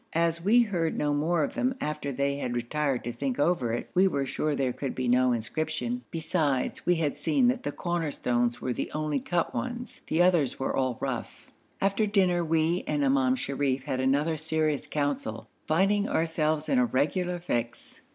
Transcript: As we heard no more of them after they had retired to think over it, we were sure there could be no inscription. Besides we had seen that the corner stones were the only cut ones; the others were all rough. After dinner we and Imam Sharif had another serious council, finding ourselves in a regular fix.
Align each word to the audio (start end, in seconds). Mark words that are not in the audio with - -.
As 0.17 0.43
we 0.43 0.63
heard 0.63 0.97
no 0.97 1.13
more 1.13 1.43
of 1.43 1.53
them 1.53 1.75
after 1.79 2.11
they 2.11 2.37
had 2.37 2.55
retired 2.55 3.03
to 3.03 3.13
think 3.13 3.37
over 3.37 3.71
it, 3.71 3.91
we 3.93 4.07
were 4.07 4.25
sure 4.25 4.55
there 4.55 4.73
could 4.73 4.95
be 4.95 5.07
no 5.07 5.31
inscription. 5.31 6.01
Besides 6.09 6.87
we 6.87 6.95
had 6.95 7.15
seen 7.15 7.49
that 7.49 7.61
the 7.61 7.71
corner 7.71 8.09
stones 8.09 8.59
were 8.59 8.73
the 8.73 8.91
only 8.93 9.19
cut 9.19 9.53
ones; 9.53 10.01
the 10.07 10.23
others 10.23 10.59
were 10.59 10.75
all 10.75 10.97
rough. 11.01 11.51
After 11.79 12.07
dinner 12.07 12.43
we 12.43 12.83
and 12.87 13.05
Imam 13.05 13.35
Sharif 13.35 13.83
had 13.83 13.99
another 13.99 14.37
serious 14.37 14.87
council, 14.87 15.47
finding 15.67 16.09
ourselves 16.09 16.67
in 16.67 16.79
a 16.79 16.85
regular 16.87 17.37
fix. 17.37 18.01